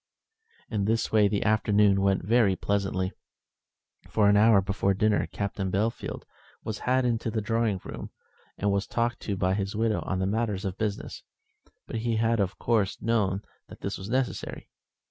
[0.71, 3.11] In this way the afternoon went very pleasantly.
[4.09, 6.23] For an hour before dinner Captain Bellfield
[6.63, 8.09] was had into the drawing room
[8.57, 11.21] and was talked to by his widow on matters of business;
[11.85, 14.69] but he had of course known that this was necessary.